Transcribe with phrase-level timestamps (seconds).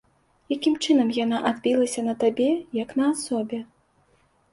[0.53, 2.47] Якім чынам яна адбілася на табе
[2.79, 3.59] як на асобе?